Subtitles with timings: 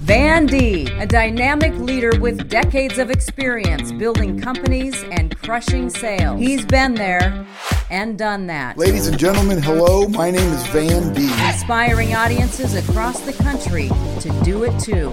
[0.00, 6.40] Van Deeb, a dynamic leader with decades of experience building companies and crushing sales.
[6.40, 7.46] He's been there
[7.90, 8.78] and done that.
[8.78, 10.08] Ladies and gentlemen, hello.
[10.08, 11.52] My name is Van Deeb.
[11.52, 13.88] Inspiring audiences across the country
[14.20, 15.10] to do it too.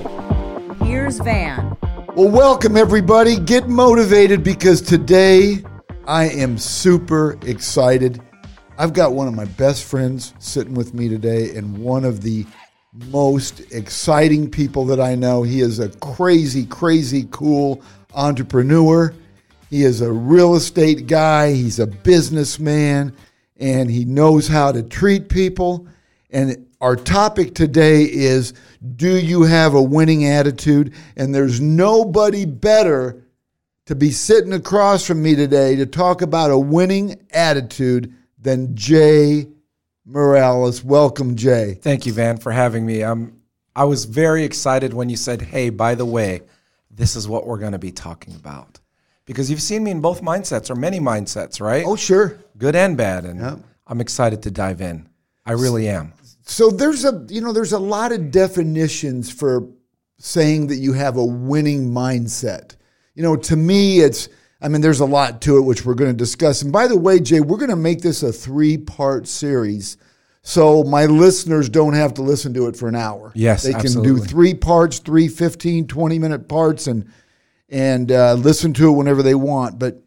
[0.86, 1.75] Here's Van.
[2.15, 3.38] Well, welcome everybody.
[3.39, 5.65] Get motivated because today
[6.07, 8.21] I am super excited.
[8.77, 12.45] I've got one of my best friends sitting with me today and one of the
[13.05, 15.43] most exciting people that I know.
[15.43, 17.82] He is a crazy, crazy cool
[18.14, 19.14] entrepreneur.
[19.69, 23.14] He is a real estate guy, he's a businessman,
[23.57, 25.88] and he knows how to treat people.
[26.29, 28.54] And our topic today is
[28.96, 30.93] Do you have a winning attitude?
[31.16, 33.23] And there's nobody better
[33.86, 39.47] to be sitting across from me today to talk about a winning attitude than Jay
[40.09, 40.84] Miralles.
[40.84, 41.73] Welcome, Jay.
[41.73, 43.03] Thank you, Van, for having me.
[43.03, 43.42] Um,
[43.75, 46.42] I was very excited when you said, hey, by the way,
[46.89, 48.80] this is what we're going to be talking about.
[49.25, 51.83] Because you've seen me in both mindsets or many mindsets, right?
[51.86, 52.39] Oh, sure.
[52.58, 53.25] Good and bad.
[53.25, 53.58] And Yeah.
[53.86, 55.09] I'm excited to dive in.
[55.45, 56.14] I really am.
[56.44, 59.67] So there's a you know there's a lot of definitions for
[60.17, 62.75] saying that you have a winning mindset.
[63.16, 64.30] You know, to me it's
[64.61, 66.61] I mean there's a lot to it which we're going to discuss.
[66.61, 69.97] And by the way, Jay, we're going to make this a three-part series.
[70.41, 73.33] So my listeners don't have to listen to it for an hour.
[73.36, 77.11] Yes, They can do three parts, three 15, 20 minute parts and
[77.69, 79.77] and uh, listen to it whenever they want.
[79.77, 80.02] But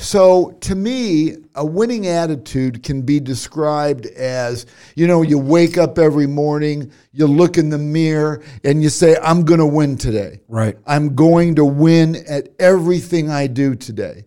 [0.00, 5.98] so to me, a winning attitude can be described as you know, you wake up
[5.98, 10.40] every morning, you look in the mirror, and you say, I'm going to win today.
[10.48, 10.76] Right.
[10.86, 14.24] I'm going to win at everything I do today.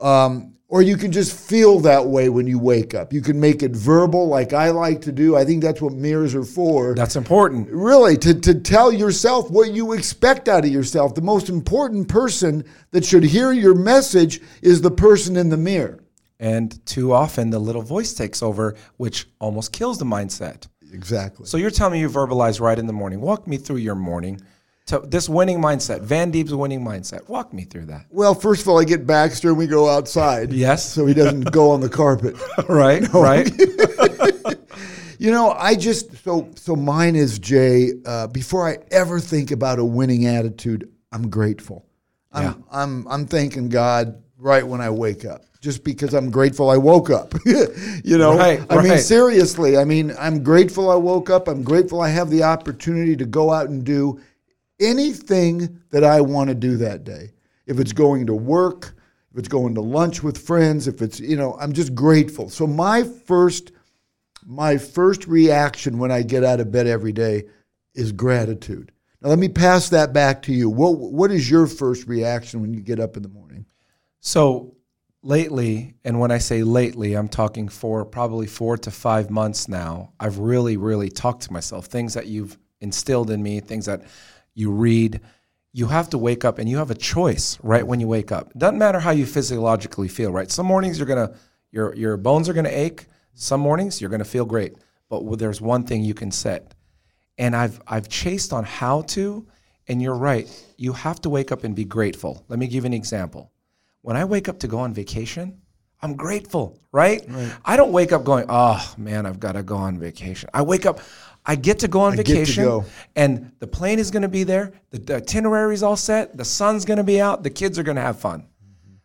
[0.00, 3.12] Um, or you can just feel that way when you wake up.
[3.12, 5.36] You can make it verbal, like I like to do.
[5.36, 7.68] I think that's what mirrors are for That's important.
[7.70, 12.64] really to, to tell yourself what you expect out of yourself the most important person
[12.90, 16.02] that should hear your message is the person in the mirror
[16.40, 20.66] And too often the little voice takes over, which almost kills the mindset.
[20.92, 23.20] exactly So you're telling me you verbalize right in the morning.
[23.20, 24.40] Walk me through your morning.
[24.86, 27.28] To this winning mindset, Van Deeb's winning mindset.
[27.28, 28.06] Walk me through that.
[28.10, 30.88] well first of all i get baxter and we go outside Yes.
[30.88, 32.36] so he doesn't go on the carpet
[32.68, 33.50] right, right.
[35.18, 39.78] you know i just so so mine is jay uh, before i ever think about
[39.80, 41.84] a winning attitude i'm grateful
[42.32, 42.54] i'm Yeah.
[42.70, 47.10] i'm i'm thanking god right when i wake up just because i'm grateful i woke
[47.10, 47.34] up
[48.04, 52.00] you know Right, i mean seriously i mean i'm grateful i woke up i'm grateful
[52.02, 54.20] i have the opportunity to go out and do
[54.80, 57.32] anything that i want to do that day
[57.66, 58.94] if it's going to work
[59.32, 62.66] if it's going to lunch with friends if it's you know i'm just grateful so
[62.66, 63.72] my first
[64.46, 67.44] my first reaction when I get out of bed every day
[67.94, 68.92] is gratitude.
[69.20, 70.70] Now let me pass that back to you.
[70.70, 73.66] What what is your first reaction when you get up in the morning?
[74.20, 74.76] So
[75.22, 80.12] lately, and when I say lately, I'm talking for probably four to five months now.
[80.20, 81.86] I've really, really talked to myself.
[81.86, 84.04] Things that you've instilled in me, things that
[84.56, 85.20] you read.
[85.72, 88.50] You have to wake up and you have a choice right when you wake up.
[88.50, 90.50] It doesn't matter how you physiologically feel, right?
[90.50, 91.34] Some mornings you're gonna
[91.70, 93.06] your your bones are gonna ache.
[93.34, 94.74] Some mornings you're gonna feel great.
[95.08, 96.74] But there's one thing you can set.
[97.38, 99.46] And I've I've chased on how to,
[99.86, 100.48] and you're right.
[100.78, 102.44] You have to wake up and be grateful.
[102.48, 103.52] Let me give you an example.
[104.00, 105.60] When I wake up to go on vacation,
[106.00, 107.22] I'm grateful, right?
[107.64, 110.48] I don't wake up going, oh man, I've got to go on vacation.
[110.54, 111.00] I wake up,
[111.46, 112.84] I get to go on to vacation, go.
[113.14, 116.84] and the plane is going to be there, the, the itinerary's all set, the sun's
[116.84, 118.48] going to be out, the kids are going to have fun.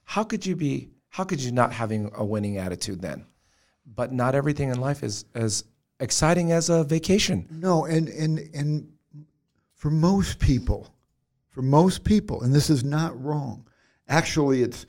[0.03, 0.90] How could you be?
[1.09, 3.25] How could you not having a winning attitude then?
[3.85, 5.66] But not everything in life is as
[6.00, 7.47] exciting as a vacation.
[7.51, 8.91] No, and and and
[9.75, 10.94] for most people,
[11.50, 13.68] for most people, and this is not wrong.
[14.07, 14.85] Actually, it's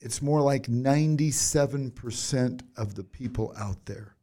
[0.00, 4.13] it's more like 97% of the people out there.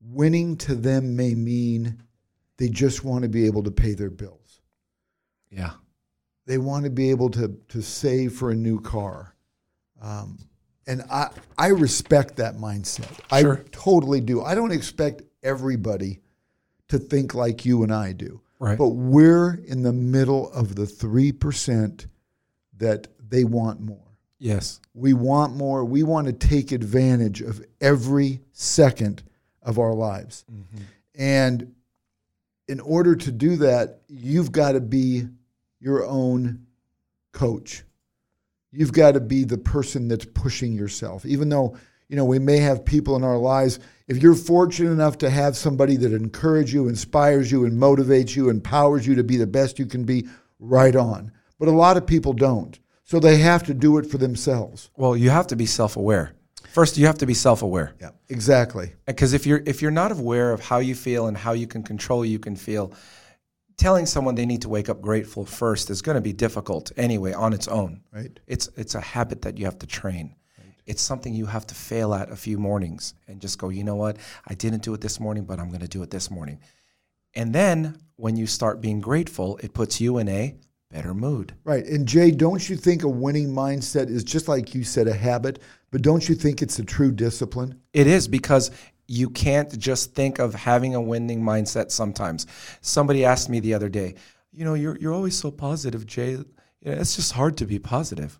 [0.00, 2.02] Winning to them may mean
[2.56, 4.60] they just want to be able to pay their bills.
[5.50, 5.72] Yeah.
[6.46, 9.34] they want to be able to to save for a new car.
[10.00, 10.38] Um,
[10.86, 13.08] and I I respect that mindset.
[13.40, 13.58] Sure.
[13.58, 14.42] I totally do.
[14.42, 16.20] I don't expect everybody
[16.88, 18.40] to think like you and I do.
[18.58, 18.78] Right.
[18.78, 22.06] But we're in the middle of the 3%
[22.78, 24.16] that they want more.
[24.38, 24.80] Yes.
[24.94, 25.84] We want more.
[25.84, 29.22] We want to take advantage of every second
[29.68, 30.44] of our lives.
[30.50, 30.82] Mm-hmm.
[31.16, 31.74] And
[32.66, 35.28] in order to do that, you've got to be
[35.78, 36.66] your own
[37.32, 37.84] coach.
[38.72, 41.24] You've got to be the person that's pushing yourself.
[41.24, 41.76] Even though
[42.08, 43.78] You know, we may have people in our lives.
[44.06, 48.48] If you're fortunate enough to have somebody that encourages you, inspires you, and motivates you,
[48.48, 50.26] empowers you to be the best you can be,
[50.58, 51.32] right on.
[51.58, 52.78] But a lot of people don't.
[53.04, 54.90] So they have to do it for themselves.
[54.96, 56.32] Well, you have to be self-aware.
[56.72, 57.94] First, you have to be self-aware.
[58.00, 58.92] Yeah, exactly.
[59.06, 61.82] Because if you're if you're not aware of how you feel and how you can
[61.82, 62.92] control you can feel,
[63.76, 67.32] telling someone they need to wake up grateful first is going to be difficult anyway
[67.32, 68.02] on its own.
[68.12, 68.38] Right.
[68.46, 70.34] It's it's a habit that you have to train.
[70.58, 70.74] Right.
[70.86, 73.96] It's something you have to fail at a few mornings and just go, you know
[73.96, 74.18] what?
[74.46, 76.60] I didn't do it this morning, but I'm going to do it this morning.
[77.34, 80.56] And then when you start being grateful, it puts you in a
[80.90, 81.54] better mood.
[81.64, 81.84] Right.
[81.84, 85.60] And Jay, don't you think a winning mindset is just like you said, a habit,
[85.90, 87.80] but don't you think it's a true discipline?
[87.92, 88.70] It is because
[89.06, 92.46] you can't just think of having a winning mindset sometimes.
[92.80, 94.14] Somebody asked me the other day,
[94.52, 96.32] you know, you're, you're always so positive, Jay.
[96.32, 96.44] You
[96.84, 98.38] know, it's just hard to be positive.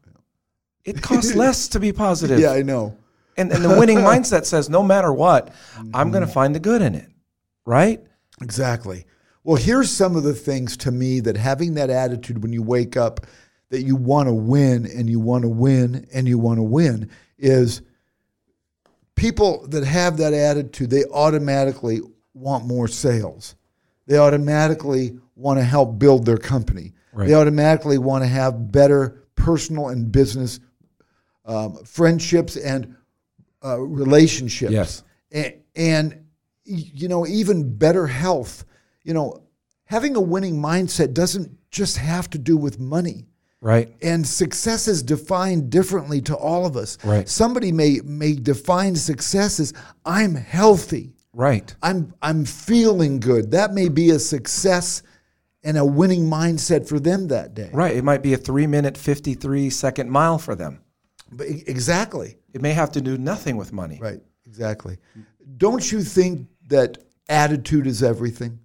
[0.85, 2.39] It costs less to be positive.
[2.41, 2.97] Yeah, I know.
[3.37, 5.55] And, and the winning mindset says, no matter what,
[5.95, 6.33] I'm going to mm-hmm.
[6.33, 7.09] find the good in it,
[7.65, 8.03] right?
[8.41, 9.05] Exactly.
[9.49, 12.99] Well, here's some of the things to me that having that attitude when you wake
[12.99, 13.27] up
[13.71, 17.11] that you want to win and you want to win and you want to win
[17.39, 17.81] is
[19.15, 22.03] people that have that attitude, they automatically
[22.35, 23.55] want more sales.
[24.05, 26.93] They automatically want to help build their company.
[27.15, 27.29] Right.
[27.29, 30.61] They automatically want to have better personal and business
[31.47, 32.97] um, friendships and
[33.65, 34.73] uh, relationships.
[34.73, 35.05] Yes.
[35.33, 36.27] And, and,
[36.67, 38.67] you know, even better health.
[39.09, 39.43] You know,
[39.87, 43.25] having a winning mindset doesn't just have to do with money.
[43.63, 43.91] Right.
[44.03, 46.99] And success is defined differently to all of us.
[47.03, 47.27] Right.
[47.27, 49.73] Somebody may may define success as
[50.05, 51.15] I'm healthy.
[51.33, 51.75] Right.
[51.83, 53.53] I'm I'm feeling good.
[53.53, 55.03] That may be a success
[55.65, 57.71] and a winning mindset for them that day.
[57.73, 57.97] Right.
[57.97, 60.83] It might be a three minute, 53 second mile for them.
[61.33, 62.37] But exactly.
[62.53, 63.99] It may have to do nothing with money.
[64.03, 64.21] Right.
[64.45, 64.99] Exactly.
[65.57, 66.99] Don't you think that
[67.31, 68.59] attitude is everything?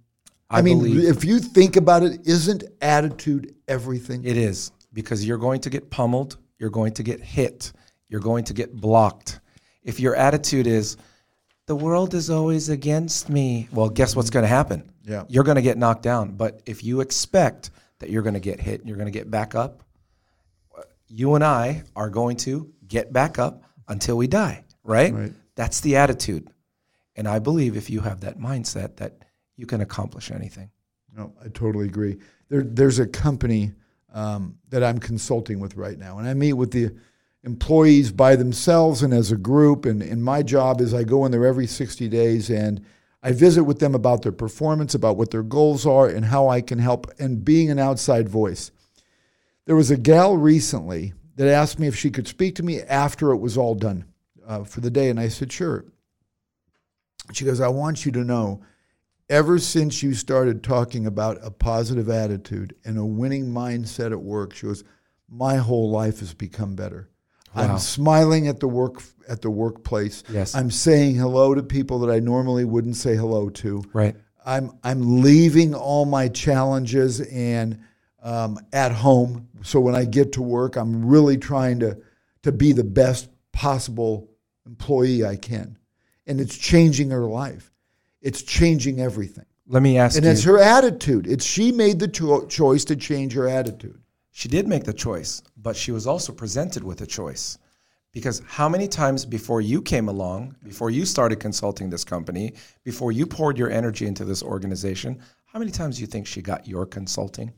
[0.54, 4.24] I mean, believe- if you think about it, isn't attitude everything?
[4.24, 7.72] It is because you're going to get pummeled, you're going to get hit,
[8.08, 9.40] you're going to get blocked.
[9.82, 10.96] If your attitude is,
[11.66, 14.34] the world is always against me, well, guess what's mm-hmm.
[14.34, 14.92] going to happen?
[15.04, 15.24] Yeah.
[15.28, 16.32] You're going to get knocked down.
[16.32, 19.30] But if you expect that you're going to get hit and you're going to get
[19.30, 19.82] back up,
[21.08, 25.12] you and I are going to get back up until we die, right?
[25.12, 25.32] Right.
[25.54, 26.50] That's the attitude.
[27.16, 29.23] And I believe if you have that mindset that
[29.56, 30.70] you can accomplish anything.
[31.16, 32.18] No, I totally agree.
[32.48, 33.72] There, there's a company
[34.12, 36.94] um, that I'm consulting with right now, and I meet with the
[37.44, 39.84] employees by themselves and as a group.
[39.84, 42.84] And, and my job is I go in there every 60 days and
[43.22, 46.60] I visit with them about their performance, about what their goals are, and how I
[46.60, 48.70] can help, and being an outside voice.
[49.64, 53.32] There was a gal recently that asked me if she could speak to me after
[53.32, 54.04] it was all done
[54.46, 55.86] uh, for the day, and I said, sure.
[57.32, 58.62] She goes, I want you to know
[59.28, 64.54] ever since you started talking about a positive attitude and a winning mindset at work,
[64.54, 64.84] she goes,
[65.28, 67.08] my whole life has become better.
[67.54, 67.62] Wow.
[67.62, 70.24] I'm smiling at the work at the workplace.
[70.28, 70.54] Yes.
[70.54, 73.82] I'm saying hello to people that I normally wouldn't say hello to.
[73.92, 74.16] Right.
[74.44, 77.78] I'm I'm leaving all my challenges and
[78.22, 79.48] um, at home.
[79.62, 81.98] So when I get to work, I'm really trying to
[82.42, 84.30] to be the best possible
[84.66, 85.78] employee I can,
[86.26, 87.70] and it's changing her life.
[88.24, 90.30] It's changing everything, Let me ask and you.
[90.30, 91.26] And it's her attitude.
[91.26, 94.00] It's she made the cho- choice to change her attitude.
[94.30, 97.58] She did make the choice, but she was also presented with a choice.
[98.12, 103.12] Because how many times before you came along, before you started consulting this company, before
[103.12, 106.66] you poured your energy into this organization, how many times do you think she got
[106.66, 107.52] your consulting,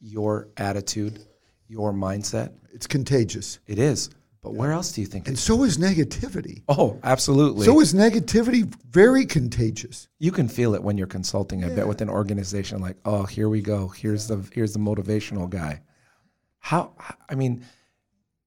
[0.00, 1.20] your attitude,
[1.68, 2.52] your mindset?
[2.72, 4.10] It's contagious, It is.
[4.48, 6.62] But where else do you think and so is negativity.
[6.70, 7.66] Oh, absolutely.
[7.66, 10.08] So is negativity very contagious.
[10.18, 11.64] you can feel it when you're consulting.
[11.64, 13.88] I bet with an organization like, oh, here we go.
[13.88, 15.82] Here's the here's the motivational guy.
[16.60, 16.94] How?
[17.28, 17.62] I mean,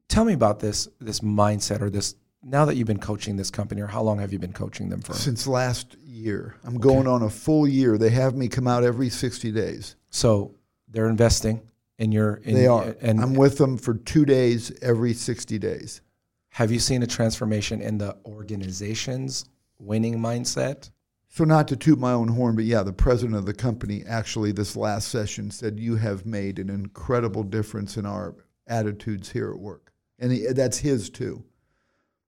[0.07, 2.15] tell me about this this mindset or this.
[2.41, 5.01] Now that you've been coaching this company, or how long have you been coaching them
[5.01, 5.13] for?
[5.13, 7.99] Since last year, I'm going on a full year.
[7.99, 9.97] They have me come out every 60 days.
[10.09, 10.55] So
[10.89, 11.61] they're investing
[12.01, 12.35] in your.
[12.43, 12.95] In, They are.
[13.01, 16.01] And I'm with them for two days every 60 days.
[16.49, 19.45] have you seen a transformation in the organization's
[19.79, 20.89] winning mindset?
[21.29, 24.51] So, not to toot my own horn, but yeah, the president of the company actually
[24.51, 28.35] this last session said, You have made an incredible difference in our
[28.67, 29.93] attitudes here at work.
[30.19, 31.43] And he, that's his too,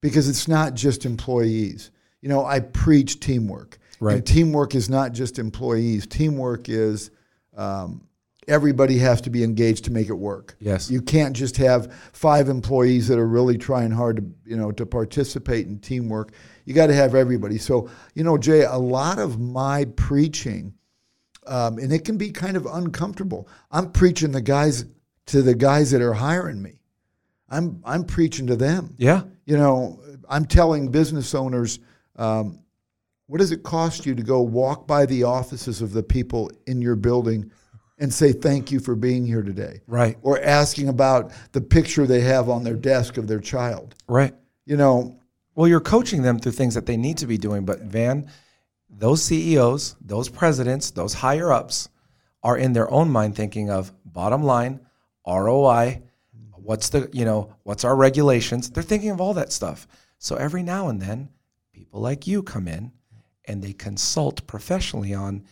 [0.02, 1.92] because it's not just employees.
[2.22, 3.78] You know, I preach teamwork.
[4.00, 4.16] Right.
[4.16, 7.12] And teamwork is not just employees, teamwork is
[7.58, 8.08] um,
[8.48, 10.56] everybody has to be engaged to make it work.
[10.60, 10.90] Yes.
[10.90, 14.86] You can't just have five employees that are really trying hard to, you know, to
[14.86, 16.34] participate in teamwork.
[16.66, 17.58] You got to have everybody.
[17.58, 20.74] So, you know, Jay, a lot of my preaching,
[21.46, 23.48] um, and it can be kind of uncomfortable.
[23.72, 24.86] I'm preaching the guys
[25.28, 26.80] to the guys that are hiring me.
[27.50, 28.96] I'm I'm preaching to them.
[28.98, 29.24] Yeah.
[29.46, 31.80] You know, I'm telling business owners,
[32.16, 32.60] um,
[33.28, 36.82] what does it cost you to go walk by the offices of the people in
[36.82, 37.52] your building
[38.00, 39.82] and say thank you for being here today?
[39.88, 40.18] Right.
[40.22, 43.96] Or asking about the picture they have on their desk of their child.
[44.08, 44.34] Right.
[44.66, 45.20] You know,
[45.56, 47.66] Well, you're coaching them through things that they need to be doing.
[47.66, 48.30] But Van,
[48.90, 51.90] those CEOs, those presidents, those higher ups
[52.42, 54.80] are in their own mind thinking of bottom line,
[55.28, 56.02] ROI,
[56.56, 58.70] what's the, you know, what's our regulations.
[58.70, 59.88] They're thinking of all that stuff.
[60.18, 61.30] So every now and then,
[61.74, 62.92] people like you come in
[63.46, 65.44] and they consult professionally on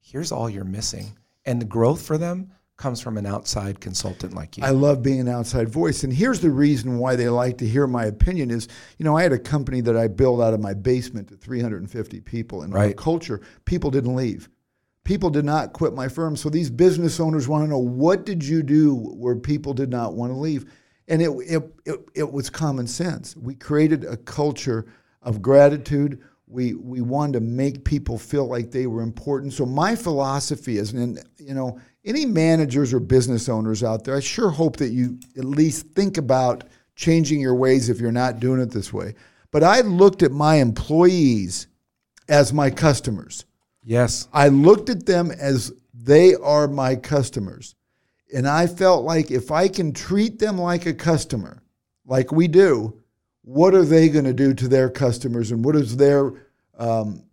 [0.00, 1.12] here's all you're missing.
[1.44, 4.64] And the growth for them comes from an outside consultant like you.
[4.64, 6.02] I love being an outside voice.
[6.02, 9.22] And here's the reason why they like to hear my opinion is, you know, I
[9.22, 12.62] had a company that I built out of my basement to 350 people.
[12.62, 12.96] And Right.
[12.96, 14.48] culture, people didn't leave.
[15.04, 16.36] People did not quit my firm.
[16.36, 20.14] So these business owners want to know what did you do where people did not
[20.14, 20.64] want to leave?
[21.06, 23.36] And it, it, it, it was common sense.
[23.36, 24.86] We created a culture
[25.22, 26.20] of gratitude.
[26.50, 29.52] We, we wanted to make people feel like they were important.
[29.52, 34.20] So my philosophy is, and you know, any managers or business owners out there, I
[34.20, 36.64] sure hope that you at least think about
[36.96, 39.14] changing your ways if you're not doing it this way.
[39.52, 41.68] But I looked at my employees
[42.28, 43.44] as my customers.
[43.84, 44.28] yes.
[44.32, 47.74] I looked at them as they are my customers.
[48.34, 51.62] And I felt like if I can treat them like a customer,
[52.06, 52.99] like we do,
[53.42, 56.32] what are they going to do to their customers and what is their
[56.78, 57.24] um,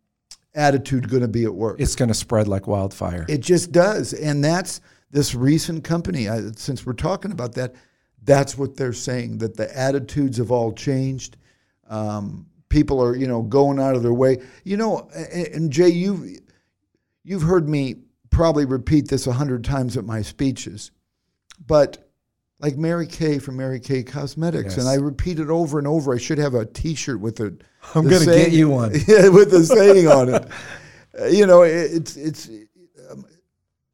[0.56, 1.80] attitude going to be at work?
[1.80, 3.26] It's going to spread like wildfire.
[3.28, 4.14] It just does.
[4.14, 6.30] And that's this recent company.
[6.30, 7.76] I, since we're talking about that,
[8.24, 11.38] that's what they're saying that the attitudes have all changed.
[11.90, 14.42] Um, people are, you know, going out of their way.
[14.64, 16.40] You know, and, and Jay, you've,
[17.24, 17.96] you've heard me
[18.30, 20.92] probably repeat this a hundred times at my speeches,
[21.66, 22.07] but
[22.60, 24.78] like Mary Kay from Mary Kay Cosmetics, Yes.
[24.78, 26.14] and I repeat it over and over.
[26.14, 27.62] I should have a T-shirt with it.
[27.96, 28.94] I'm gonna get you one.
[29.08, 30.48] Yeah, with the saying on it.
[31.20, 32.50] Uh, You know, it, it's it's.
[33.10, 33.26] Um,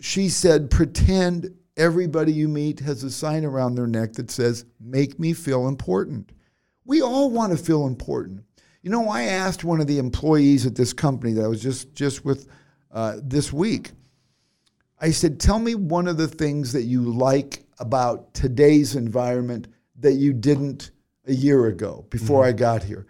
[0.02, 5.20] she said, pretend everybody you meet has a sign around their neck that says, "Make
[5.20, 6.32] me feel important."
[6.86, 8.44] We all want to feel important.
[8.82, 11.94] You know, I asked one of the employees at this company that I was just
[11.96, 12.48] just with
[12.92, 13.92] uh, this week.
[15.00, 19.68] I said, "Tell me one of the things that you like about today's environment
[20.00, 20.92] that you didn't
[21.28, 23.06] a year ago before I got here."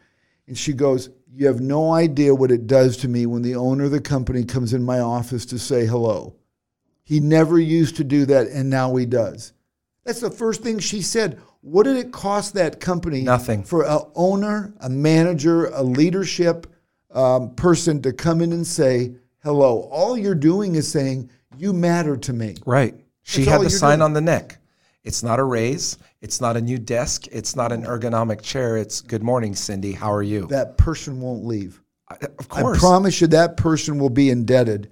[0.47, 3.85] And she goes, "You have no idea what it does to me when the owner
[3.85, 6.35] of the company comes in my office to say hello.
[7.03, 9.53] He never used to do that, and now he does."
[10.05, 11.39] That's the first thing she said.
[11.61, 13.21] What did it cost that company?
[13.21, 13.63] Nothing.
[13.63, 16.67] For a owner, a manager, a leadership
[17.11, 19.13] um, person to come in and say
[19.43, 19.87] hello.
[19.91, 22.55] All you're doing is saying you matter to me.
[22.65, 22.95] Right.
[23.21, 24.01] She That's had the sign doing.
[24.01, 24.57] on the neck.
[25.03, 25.97] It's not a raise.
[26.21, 27.27] It's not a new desk.
[27.27, 28.77] It's not an ergonomic chair.
[28.77, 29.91] It's good morning, Cindy.
[29.91, 30.47] How are you?
[30.47, 31.81] That person won't leave.
[32.09, 32.77] I- of course.
[32.77, 34.89] I promise you that person will be indebted.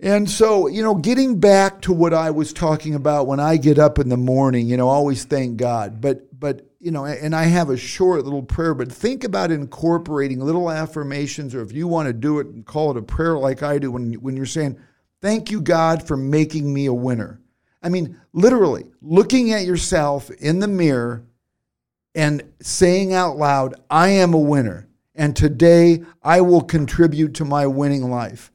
[0.00, 3.78] And so, you know, getting back to what I was talking about when I get
[3.78, 6.00] up in the morning, you know, always thank God.
[6.00, 10.40] But but you know, and I have a short little prayer, but think about incorporating
[10.40, 13.62] little affirmations or if you want to do it and call it a prayer like
[13.62, 14.76] I do when when you're saying,
[15.22, 17.40] "Thank you God for making me a winner."
[17.84, 21.22] I mean, literally, looking at yourself in the mirror
[22.14, 24.88] and saying out loud, I am a winner.
[25.14, 28.50] And today I will contribute to my winning life.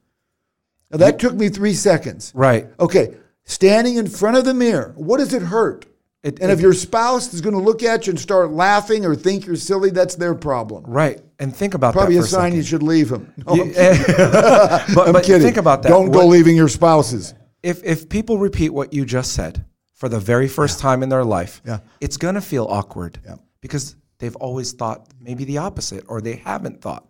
[0.91, 2.31] Now, that took me three seconds.
[2.35, 2.67] Right.
[2.79, 5.85] Okay, standing in front of the mirror, what does it hurt?
[6.23, 9.15] It- and if your spouse is going to look at you and start laughing or
[9.15, 10.83] think you're silly, that's their problem.
[10.87, 11.21] Right.
[11.37, 13.31] And think about Probably that Probably a sign you should leave him.
[13.47, 13.71] No, I'm,
[14.95, 15.43] but I'm but kidding.
[15.43, 15.89] think about that.
[15.89, 17.35] Don't go leaving your spouses.
[17.63, 21.25] If if people repeat what you just said for the very first time in their
[21.25, 21.79] life, Yeah.
[21.99, 23.35] it's gonna feel awkward Yeah.
[23.61, 27.05] because they've always thought maybe the opposite or they haven't thought.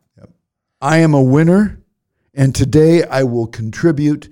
[0.81, 1.81] I am a winner,
[2.33, 4.29] and today I will contribute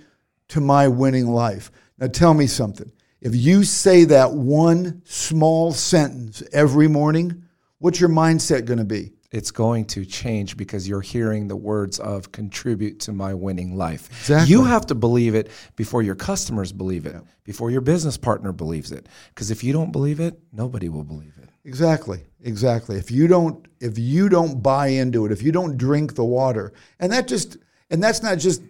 [0.48, 1.70] to my winning life.
[2.00, 2.90] Now, tell me something.
[3.20, 7.44] If you say that one small sentence every morning,
[7.80, 9.12] what's your mindset going to be?
[9.38, 14.10] It's going to change because you're hearing the words of contribute to my winning life.
[14.22, 14.52] Exactly.
[14.52, 18.92] You have to believe it before your customers believe it, before your business partner believes
[18.92, 19.08] it.
[19.30, 21.50] Because if you don't believe it, nobody will believe it.
[21.66, 22.20] Exactly.
[22.44, 22.98] Exactly.
[22.98, 26.74] If you don't if you don't buy into it, if you don't drink the water,
[27.00, 27.58] and that just
[27.92, 28.64] and that's not just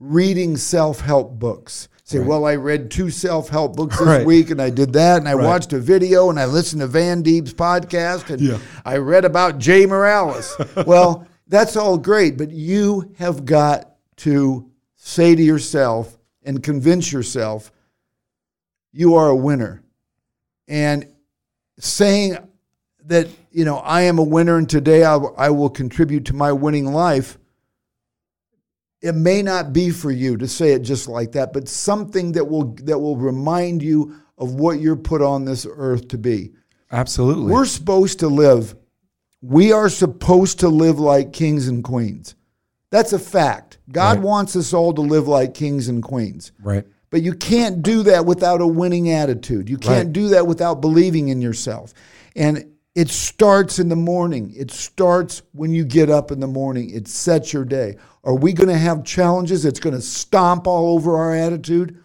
[0.00, 1.88] reading self-help books.
[2.06, 4.26] Say, well, I read two self help books this Right.
[4.26, 5.46] week and I did that and I Right.
[5.46, 8.58] watched a video and I listened to Van Deeb's podcast and Yeah.
[8.84, 10.52] I read about Jay Miralles.
[10.86, 17.72] well, that's all great, but you have got to say to yourself and convince yourself
[18.92, 19.82] you are a winner.
[20.68, 21.06] And
[21.78, 22.36] saying
[23.06, 26.52] that, you know, I am a winner and today I, I will contribute to my
[26.52, 27.38] winning life,
[29.04, 32.46] it may not be for you to say it just like that, but something that
[32.48, 36.52] will that will remind you of what you're put on this earth to be.
[36.90, 37.52] Absolutely.
[37.52, 38.74] We're supposed to live.
[39.42, 42.34] We are supposed to live like kings and queens.
[42.90, 43.78] That's a fact.
[43.92, 44.24] God Right.
[44.24, 46.52] wants us all to live like kings and queens.
[46.62, 46.84] right.
[47.10, 49.68] But you can't do that without a winning attitude.
[49.70, 50.12] You can't Right.
[50.12, 51.94] do that without believing in yourself.
[52.34, 54.52] And it starts in the morning.
[54.56, 56.90] It starts when you get up in the morning.
[56.90, 57.96] It sets your day.
[58.22, 62.02] Are we going to have challenges that's going to stomp all over our attitude?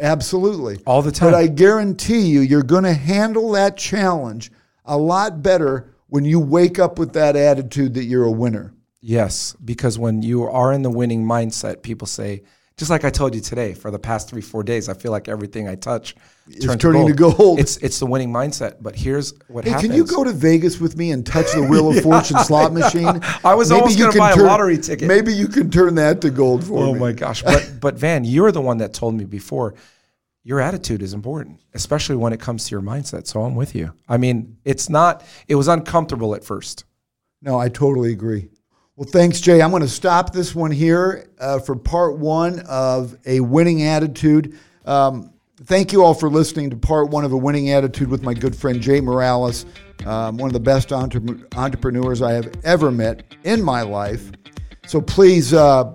[0.00, 0.78] Absolutely.
[0.86, 1.32] All the time.
[1.32, 4.50] But I guarantee you, you're going to handle that challenge
[4.84, 8.74] a lot better when you wake up with that attitude that you're a winner.
[9.00, 12.42] Yes, because when you are in the winning mindset, people say,
[12.80, 15.28] just like I told you today, for the past three, four days, I feel like
[15.28, 16.16] everything I touch
[16.62, 17.60] turns turning to gold.
[17.60, 18.76] It's it's the winning mindset.
[18.80, 19.88] But here's what Hey, happens.
[19.90, 23.20] can you go to Vegas with me and touch the Wheel of Fortune slot machine?
[23.44, 25.08] I was almost gonna can buy a lottery ticket.
[25.08, 26.98] Maybe you can turn that to gold for Oh me.
[26.98, 27.42] Oh my gosh!
[27.42, 29.74] But but Van, you're the one that told me before.
[30.42, 33.26] Your attitude is important, especially when it comes to your mindset.
[33.26, 33.92] So I'm with you.
[34.08, 35.22] I mean, it's not.
[35.48, 36.86] It was uncomfortable at first.
[37.42, 38.48] No, I totally agree.
[39.00, 39.62] Well, thanks, Jay.
[39.62, 44.58] I'm going to stop this one here uh, for part one of a winning attitude.
[44.84, 45.32] Um,
[45.64, 48.54] thank you all for listening to part one of a winning attitude with my good
[48.54, 49.64] friend Jay Miralles,
[50.06, 51.22] um, one of the best entre-
[51.56, 54.32] entrepreneurs I have ever met in my life.
[54.86, 55.94] So please uh,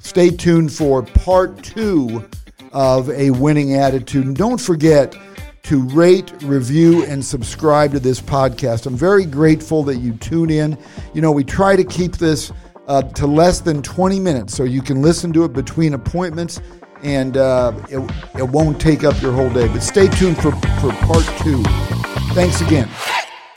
[0.00, 2.28] stay tuned for part two
[2.72, 4.26] of a winning attitude.
[4.26, 5.14] And don't forget
[5.68, 8.86] to rate, review, and subscribe to this podcast.
[8.86, 10.78] I'm very grateful that you tune in.
[11.12, 12.50] You know, we try to keep this
[12.86, 16.62] uh, to less than 20 minutes so you can listen to it between appointments
[17.02, 17.98] and uh, it,
[18.38, 19.68] it won't take up your whole day.
[19.68, 21.62] But stay tuned for, for part two.
[22.32, 22.88] Thanks again.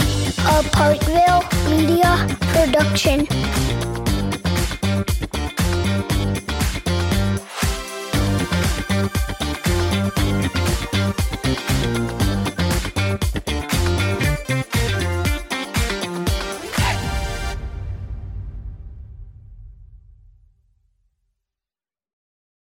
[0.01, 3.90] a Parkville Media Production.